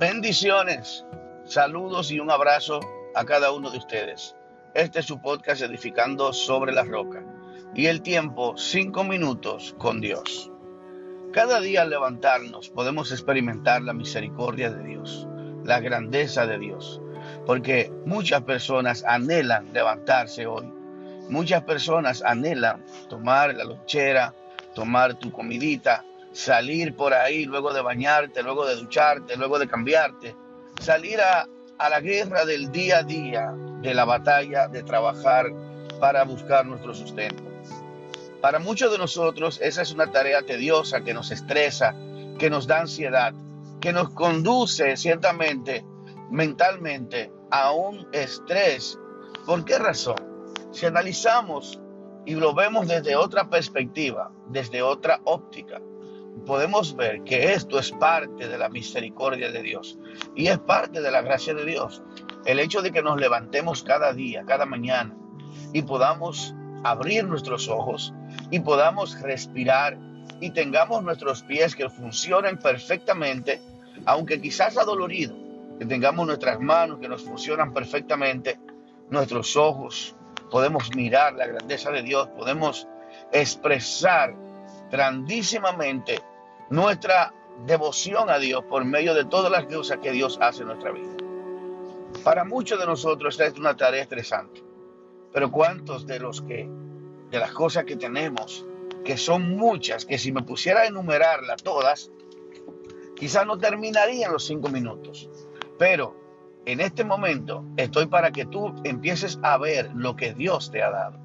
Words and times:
Bendiciones, 0.00 1.04
saludos 1.44 2.10
y 2.10 2.20
un 2.20 2.30
abrazo 2.30 2.80
a 3.14 3.22
cada 3.26 3.52
uno 3.52 3.70
de 3.70 3.76
ustedes. 3.76 4.34
Este 4.72 5.00
es 5.00 5.04
su 5.04 5.20
podcast 5.20 5.60
Edificando 5.60 6.32
sobre 6.32 6.72
la 6.72 6.84
Roca 6.84 7.22
y 7.74 7.84
el 7.84 8.00
tiempo, 8.00 8.56
cinco 8.56 9.04
minutos 9.04 9.74
con 9.76 10.00
Dios. 10.00 10.50
Cada 11.34 11.60
día 11.60 11.82
al 11.82 11.90
levantarnos 11.90 12.70
podemos 12.70 13.12
experimentar 13.12 13.82
la 13.82 13.92
misericordia 13.92 14.70
de 14.70 14.82
Dios, 14.84 15.28
la 15.64 15.80
grandeza 15.80 16.46
de 16.46 16.58
Dios, 16.58 17.02
porque 17.44 17.92
muchas 18.06 18.40
personas 18.44 19.04
anhelan 19.04 19.70
levantarse 19.74 20.46
hoy. 20.46 20.72
Muchas 21.28 21.64
personas 21.64 22.22
anhelan 22.24 22.86
tomar 23.10 23.54
la 23.54 23.64
lonchera, 23.64 24.32
tomar 24.74 25.18
tu 25.18 25.30
comidita, 25.30 26.06
salir 26.32 26.94
por 26.94 27.14
ahí 27.14 27.44
luego 27.44 27.72
de 27.72 27.80
bañarte, 27.80 28.42
luego 28.42 28.66
de 28.66 28.76
ducharte, 28.76 29.36
luego 29.36 29.58
de 29.58 29.68
cambiarte, 29.68 30.36
salir 30.80 31.20
a, 31.20 31.48
la 31.78 32.00
guerra 32.00 32.44
del 32.44 32.70
día 32.70 32.98
a 32.98 33.02
día, 33.02 33.54
de 33.80 33.94
la 33.94 34.04
batalla, 34.04 34.68
de 34.68 34.82
trabajar 34.82 35.46
para 35.98 36.24
buscar 36.24 36.66
nuestro 36.66 36.94
sustento. 36.94 37.42
Para 38.40 38.58
muchos 38.58 38.92
de 38.92 38.98
nosotros 38.98 39.58
esa 39.62 39.82
es 39.82 39.92
una 39.92 40.10
tarea 40.10 40.42
tediosa 40.42 41.02
que 41.02 41.14
nos 41.14 41.30
estresa, 41.30 41.94
que 42.38 42.50
nos 42.50 42.66
da 42.66 42.80
ansiedad, 42.80 43.34
que 43.80 43.92
nos 43.92 44.10
conduce 44.10 44.96
ciertamente 44.96 45.84
mentalmente 46.30 47.32
a 47.50 47.72
un 47.72 48.06
estrés. 48.12 48.98
¿Por 49.46 49.64
qué 49.64 49.78
razón? 49.78 50.16
Si 50.72 50.86
analizamos 50.86 51.80
y 52.24 52.34
lo 52.34 52.54
vemos 52.54 52.88
desde 52.88 53.16
otra 53.16 53.48
perspectiva, 53.48 54.30
desde 54.48 54.82
otra 54.82 55.20
óptica, 55.24 55.80
podemos 56.40 56.96
ver 56.96 57.22
que 57.24 57.52
esto 57.52 57.78
es 57.78 57.92
parte 57.92 58.48
de 58.48 58.58
la 58.58 58.68
misericordia 58.68 59.50
de 59.50 59.62
Dios 59.62 59.98
y 60.34 60.48
es 60.48 60.58
parte 60.58 61.00
de 61.00 61.10
la 61.10 61.22
gracia 61.22 61.54
de 61.54 61.64
Dios. 61.64 62.02
El 62.44 62.58
hecho 62.58 62.82
de 62.82 62.92
que 62.92 63.02
nos 63.02 63.20
levantemos 63.20 63.82
cada 63.82 64.12
día, 64.12 64.44
cada 64.46 64.66
mañana 64.66 65.14
y 65.72 65.82
podamos 65.82 66.54
abrir 66.84 67.24
nuestros 67.24 67.68
ojos 67.68 68.14
y 68.50 68.60
podamos 68.60 69.20
respirar 69.20 69.98
y 70.40 70.50
tengamos 70.50 71.02
nuestros 71.02 71.42
pies 71.42 71.74
que 71.74 71.88
funcionen 71.90 72.58
perfectamente, 72.58 73.60
aunque 74.06 74.40
quizás 74.40 74.78
adolorido, 74.78 75.36
que 75.78 75.86
tengamos 75.86 76.26
nuestras 76.26 76.60
manos 76.60 76.98
que 76.98 77.08
nos 77.08 77.22
funcionan 77.22 77.72
perfectamente, 77.72 78.58
nuestros 79.10 79.56
ojos, 79.56 80.16
podemos 80.50 80.94
mirar 80.94 81.34
la 81.34 81.46
grandeza 81.46 81.90
de 81.90 82.02
Dios, 82.02 82.28
podemos 82.28 82.86
expresar 83.32 84.34
grandísimamente 84.90 86.20
nuestra 86.70 87.32
devoción 87.66 88.30
a 88.30 88.38
Dios 88.38 88.64
por 88.64 88.84
medio 88.84 89.14
de 89.14 89.24
todas 89.24 89.50
las 89.50 89.64
cosas 89.66 89.98
que 89.98 90.12
Dios 90.12 90.38
hace 90.40 90.62
en 90.62 90.68
nuestra 90.68 90.92
vida. 90.92 91.16
Para 92.24 92.44
muchos 92.44 92.78
de 92.78 92.86
nosotros 92.86 93.34
esta 93.34 93.46
es 93.46 93.58
una 93.58 93.76
tarea 93.76 94.02
estresante, 94.02 94.62
pero 95.32 95.50
¿cuántos 95.50 96.06
de 96.06 96.18
los 96.18 96.42
que, 96.42 96.68
de 97.30 97.38
las 97.38 97.52
cosas 97.52 97.84
que 97.84 97.96
tenemos, 97.96 98.66
que 99.04 99.16
son 99.16 99.56
muchas, 99.56 100.04
que 100.04 100.18
si 100.18 100.32
me 100.32 100.42
pusiera 100.42 100.80
a 100.80 100.86
enumerarlas 100.86 101.62
todas, 101.62 102.10
quizás 103.16 103.46
no 103.46 103.58
terminarían 103.58 104.32
los 104.32 104.44
cinco 104.44 104.68
minutos, 104.68 105.28
pero 105.78 106.16
en 106.66 106.80
este 106.80 107.04
momento 107.04 107.64
estoy 107.76 108.06
para 108.06 108.32
que 108.32 108.44
tú 108.44 108.74
empieces 108.84 109.38
a 109.42 109.56
ver 109.56 109.90
lo 109.94 110.16
que 110.16 110.34
Dios 110.34 110.70
te 110.70 110.82
ha 110.82 110.90
dado. 110.90 111.18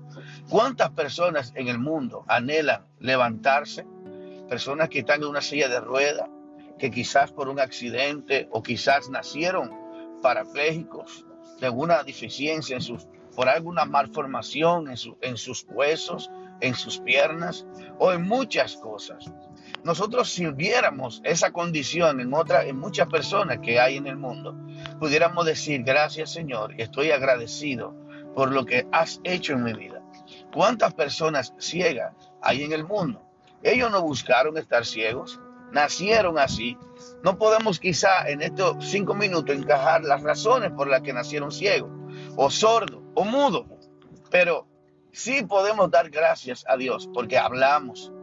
¿Cuántas 0.50 0.92
personas 0.92 1.54
en 1.56 1.68
el 1.68 1.80
mundo 1.80 2.24
anhelan 2.28 2.86
levantarse, 3.00 3.86
personas 4.48 4.90
que 4.90 5.00
están 5.00 5.22
en 5.24 5.30
una 5.30 5.42
silla 5.42 5.68
de 5.68 5.80
rueda, 5.80 6.30
que 6.78 6.92
quizás 6.92 7.32
por 7.32 7.50
un 7.50 7.60
accidente 7.60 8.48
o 8.52 8.62
quizás 8.62 9.10
nacieron 9.10 9.72
parapléjicos 10.22 11.26
de 11.60 11.66
alguna 11.66 12.04
deficiencia 12.04 12.76
en 12.76 12.82
sus, 12.82 13.08
por 13.36 13.50
alguna 13.50 13.86
malformación 13.86 14.90
en, 14.90 14.98
en 15.22 15.38
sus 15.38 15.66
huesos, 15.70 16.30
en 16.62 16.76
sus 16.76 17.00
piernas 17.00 17.66
o 17.98 18.12
en 18.12 18.22
muchas 18.24 18.78
cosas. 18.78 19.32
Nosotros 19.84 20.30
si 20.30 20.46
viéramos 20.48 21.22
esa 21.24 21.52
condición 21.52 22.20
en 22.20 22.34
otra, 22.34 22.66
en 22.66 22.78
muchas 22.78 23.08
personas 23.08 23.60
que 23.60 23.80
hay 23.80 23.98
en 23.98 24.08
el 24.08 24.18
mundo, 24.18 24.56
pudiéramos 25.00 25.46
decir 25.46 25.84
gracias 25.84 26.32
Señor, 26.32 26.76
estoy 26.78 27.12
agradecido 27.12 27.96
por 28.36 28.52
lo 28.52 28.66
que 28.66 28.88
has 28.92 29.22
hecho 29.24 29.54
en 29.54 29.64
mi 29.64 29.74
vida. 29.74 29.95
¿Cuántas 30.56 30.94
personas 30.94 31.54
ciegas 31.58 32.14
hay 32.42 32.64
en 32.64 32.72
el 32.72 32.86
mundo? 32.86 33.22
Ellos 33.62 33.92
no 33.92 34.02
buscaron 34.02 34.58
estar 34.58 34.86
ciegos, 34.86 35.38
nacieron 35.74 36.40
así. 36.40 36.78
No 37.26 37.38
podemos 37.38 37.78
quizá 37.78 38.30
en 38.30 38.42
estos 38.42 38.86
cinco 38.86 39.14
minutos 39.16 39.54
encajar 39.54 40.06
las 40.06 40.24
razones 40.24 40.72
por 40.72 40.88
las 40.88 41.02
que 41.02 41.12
nacieron 41.12 41.52
ciegos, 41.52 41.92
o 42.38 42.50
sordos, 42.50 43.02
o 43.16 43.26
mudos, 43.26 43.66
pero 44.32 44.66
sí 45.12 45.44
podemos 45.44 45.92
dar 45.92 46.10
gracias 46.10 46.64
a 46.70 46.78
Dios 46.78 47.10
porque 47.14 47.38
hablamos 47.38 48.14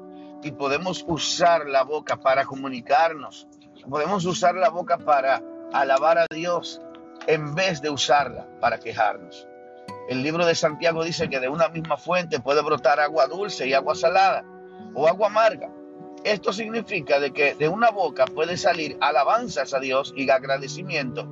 y 0.42 0.52
podemos 0.52 1.04
usar 1.06 1.68
la 1.68 1.84
boca 1.84 2.16
para 2.16 2.46
comunicarnos. 2.46 3.46
Podemos 3.90 4.24
usar 4.24 4.54
la 4.54 4.70
boca 4.70 4.96
para 4.96 5.42
alabar 5.74 6.16
a 6.16 6.26
Dios 6.30 6.80
en 7.26 7.54
vez 7.54 7.82
de 7.82 7.90
usarla 7.90 8.46
para 8.58 8.80
quejarnos. 8.80 9.46
El 10.08 10.22
libro 10.22 10.44
de 10.44 10.54
Santiago 10.54 11.04
dice 11.04 11.28
que 11.28 11.40
de 11.40 11.48
una 11.48 11.68
misma 11.68 11.96
fuente 11.96 12.40
puede 12.40 12.62
brotar 12.62 13.00
agua 13.00 13.26
dulce 13.26 13.66
y 13.66 13.74
agua 13.74 13.94
salada 13.94 14.44
o 14.94 15.06
agua 15.06 15.28
amarga. 15.28 15.70
Esto 16.24 16.52
significa 16.52 17.18
de 17.18 17.32
que 17.32 17.54
de 17.54 17.68
una 17.68 17.90
boca 17.90 18.24
puede 18.26 18.56
salir 18.56 18.96
alabanzas 19.00 19.74
a 19.74 19.80
Dios 19.80 20.12
y 20.16 20.28
agradecimiento, 20.30 21.26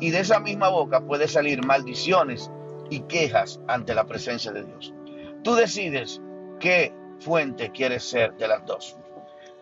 y 0.00 0.10
de 0.10 0.20
esa 0.20 0.40
misma 0.40 0.68
boca 0.68 1.00
puede 1.00 1.28
salir 1.28 1.64
maldiciones 1.64 2.50
y 2.88 3.00
quejas 3.00 3.60
ante 3.68 3.94
la 3.94 4.04
presencia 4.04 4.50
de 4.52 4.64
Dios. 4.64 4.94
Tú 5.42 5.54
decides 5.54 6.20
qué 6.58 6.94
fuente 7.18 7.70
quieres 7.70 8.04
ser 8.04 8.34
de 8.36 8.48
las 8.48 8.64
dos. 8.64 8.96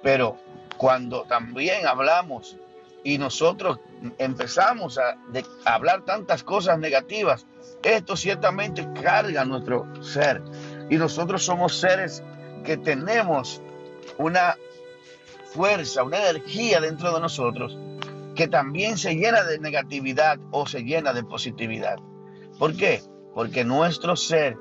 Pero 0.02 0.36
cuando 0.76 1.22
también 1.24 1.86
hablamos 1.86 2.56
y 3.04 3.18
nosotros 3.18 3.78
empezamos 4.18 4.98
a, 4.98 5.18
hablar 5.64 6.04
tantas 6.04 6.42
cosas 6.42 6.78
negativas, 6.78 7.46
esto 7.82 8.16
ciertamente 8.16 8.86
carga 9.00 9.44
nuestro 9.44 9.86
ser. 10.02 10.42
Y 10.90 10.96
nosotros 10.96 11.44
somos 11.44 11.78
seres 11.78 12.22
que 12.64 12.76
tenemos 12.76 13.62
una 14.18 14.56
fuerza, 15.52 16.02
una 16.02 16.18
energía 16.18 16.80
dentro 16.80 17.12
de 17.14 17.20
nosotros 17.20 17.78
que 18.34 18.46
también 18.46 18.98
se 18.98 19.16
llena 19.16 19.42
de 19.42 19.58
negatividad 19.58 20.38
o 20.52 20.64
se 20.66 20.84
llena 20.84 21.12
de 21.12 21.24
positividad. 21.24 21.96
¿Por 22.58 22.76
qué? 22.76 23.02
Porque 23.34 23.64
nuestro 23.64 24.14
ser 24.14 24.56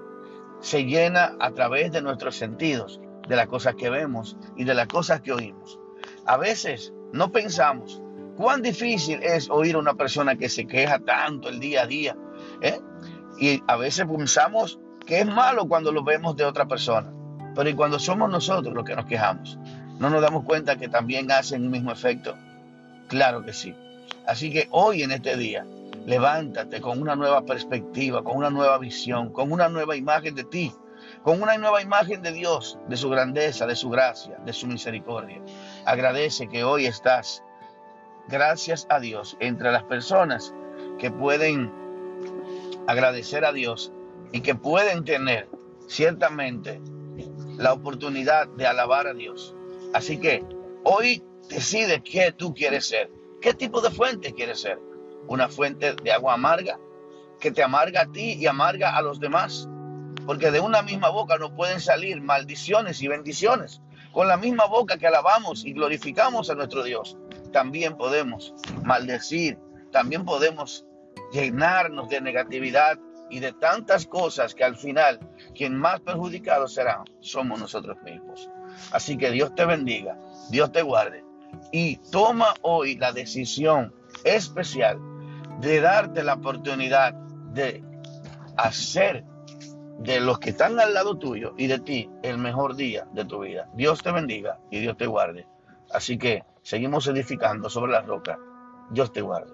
se 0.62 0.86
llena 0.86 1.36
a 1.40 1.52
través 1.52 1.92
de 1.92 2.02
nuestros 2.02 2.36
sentidos, 2.36 3.00
de 3.28 3.36
las 3.36 3.47
cosas 3.47 3.76
que 3.76 3.92
vemos 3.92 4.36
y 4.56 4.64
de 4.64 4.74
las 4.74 4.88
cosas 4.88 5.22
que 5.22 5.31
oímos. 5.31 5.80
A 6.26 6.38
veces 6.38 6.92
no 7.14 7.31
pensamos 7.31 8.02
cuán 8.38 8.62
difícil 8.62 9.20
es 9.24 9.50
oír 9.50 9.75
a 9.75 9.80
una 9.80 9.96
persona 9.96 10.36
que 10.36 10.48
se 10.48 10.66
queja 10.66 11.00
tanto 11.00 11.50
el 11.50 11.59
día 11.59 11.81
a 11.81 11.88
día. 11.88 12.16
¿eh? 12.62 12.80
Y 13.40 13.62
a 13.68 13.75
veces 13.75 14.06
pensamos 14.06 14.80
que 15.06 15.20
es 15.20 15.25
malo 15.25 15.68
cuando 15.68 15.92
lo 15.92 16.03
vemos 16.03 16.36
de 16.36 16.46
otra 16.46 16.68
persona. 16.68 17.12
Pero 17.56 17.70
¿y 17.70 17.74
cuando 17.74 17.97
somos 17.97 18.30
nosotros 18.30 18.74
los 18.74 18.86
que 18.86 18.96
nos 18.96 19.06
quejamos? 19.06 19.58
¿No 20.00 20.09
nos 20.12 20.22
damos 20.22 20.44
cuenta 20.44 20.76
que 20.76 20.88
también 20.88 21.31
hacen 21.31 21.64
el 21.64 21.70
mismo 21.70 21.92
efecto? 21.92 22.36
Claro 23.08 23.44
que 23.44 23.53
sí. 23.53 23.74
Así 24.28 24.52
que 24.52 24.68
hoy 24.72 25.02
en 25.02 25.12
este 25.12 25.36
día, 25.38 25.66
levántate 26.06 26.81
con 26.81 27.02
una 27.02 27.16
nueva 27.16 27.44
perspectiva, 27.44 28.24
con 28.24 28.38
una 28.38 28.50
nueva 28.50 28.78
visión, 28.78 29.31
con 29.31 29.52
una 29.52 29.70
nueva 29.70 29.96
imagen 29.96 30.36
de 30.36 30.44
ti, 30.44 30.72
con 31.24 31.42
una 31.42 31.58
nueva 31.58 31.82
imagen 31.82 32.22
de 32.22 32.32
Dios, 32.32 32.78
de 32.88 32.97
su 32.97 33.09
grandeza, 33.09 33.66
de 33.66 33.76
su 33.76 33.90
gracia, 33.90 34.38
de 34.46 34.53
su 34.53 34.67
misericordia. 34.67 35.41
Agradece 35.85 36.47
que 36.47 36.64
hoy 36.64 36.85
estás, 36.85 37.44
gracias 38.28 38.88
a 38.90 39.00
Dios, 39.00 39.38
entre 39.40 39.72
las 39.72 39.84
personas 39.84 40.53
que 41.00 41.12
pueden 41.12 41.72
agradecer 42.88 43.46
a 43.46 43.53
Dios 43.53 43.91
y 44.32 44.41
que 44.41 44.56
pueden 44.56 45.03
tener 45.03 45.50
ciertamente 45.88 46.82
la 47.58 47.74
oportunidad 47.74 48.47
de 48.47 48.68
alabar 48.68 49.08
a 49.08 49.14
Dios. 49.14 49.56
Así 49.94 50.18
que 50.20 50.44
hoy 50.84 51.24
decide 51.50 52.02
qué 52.02 52.32
tú 52.32 52.53
quieres 52.53 52.85
ser. 52.88 53.12
¿Qué 53.41 53.53
tipo 53.53 53.82
de 53.82 53.91
fuente 53.91 54.34
quieres 54.34 54.62
ser? 54.62 54.80
¿Una 55.28 55.47
fuente 55.47 55.94
de 55.94 56.12
agua 56.12 56.34
amarga 56.34 56.80
que 57.40 57.52
te 57.52 57.64
amarga 57.64 58.02
a 58.02 58.12
ti 58.12 58.34
y 58.34 58.47
amarga 58.47 58.96
a 58.96 59.02
los 59.02 59.20
demás? 59.20 59.70
Porque 60.26 60.52
de 60.52 60.59
una 60.59 60.82
misma 60.82 61.09
boca 61.09 61.38
no 61.38 61.56
pueden 61.56 61.80
salir 61.80 62.22
maldiciones 62.22 63.02
y 63.02 63.08
bendiciones. 63.08 63.82
Con 64.12 64.28
la 64.28 64.38
misma 64.38 64.66
boca 64.66 64.97
que 64.97 65.08
alabamos 65.08 65.64
y 65.64 65.73
glorificamos 65.73 66.50
a 66.50 66.56
nuestro 66.56 66.84
Dios, 66.84 67.18
también 67.52 67.97
podemos 67.97 68.53
maldecir, 68.84 69.58
también 69.91 70.26
podemos 70.26 70.85
llenarnos 71.32 72.09
de 72.09 72.22
negatividad 72.22 72.99
y 73.29 73.40
de 73.40 73.53
tantas 73.53 74.05
cosas 74.05 74.55
que 74.55 74.64
al 74.64 74.76
final 74.76 75.20
quien 75.53 75.76
más 75.76 75.99
perjudicado 76.02 76.67
será 76.67 77.03
somos 77.20 77.59
nosotros 77.59 77.97
mismos. 78.03 78.49
Así 78.91 79.17
que 79.17 79.32
Dios 79.32 79.53
te 79.55 79.66
bendiga, 79.66 80.17
Dios 80.49 80.72
te 80.72 80.82
guarde 80.82 81.23
y 81.72 81.97
toma 82.11 82.53
hoy 82.61 82.96
la 82.96 83.11
decisión 83.11 83.94
especial 84.23 84.99
de 85.59 85.82
darte 85.82 86.23
la 86.23 86.35
oportunidad 86.35 87.14
de 87.53 87.84
hacer 88.55 89.26
de 89.99 90.20
los 90.20 90.40
que 90.40 90.52
están 90.52 90.79
al 90.79 90.94
lado 90.94 91.17
tuyo 91.17 91.53
y 91.58 91.67
de 91.67 91.79
ti 91.79 92.09
el 92.22 92.38
mejor 92.38 92.76
día 92.76 93.08
de 93.14 93.26
tu 93.26 93.40
vida. 93.40 93.67
Dios 93.73 94.02
te 94.03 94.11
bendiga 94.11 94.59
y 94.70 94.79
Dios 94.79 94.96
te 94.97 95.08
guarde. 95.08 95.47
Así 95.91 96.17
que 96.17 96.43
seguimos 96.61 97.07
edificando 97.07 97.69
sobre 97.69 97.93
la 97.93 98.01
roca. 98.01 98.37
Dios 98.91 99.11
te 99.11 99.22
guarde. 99.22 99.51